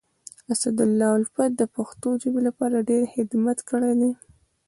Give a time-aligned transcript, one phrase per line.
[0.53, 4.11] اسدالله الفت د پښتو ژبي لپاره ډير خدمت کړی دی.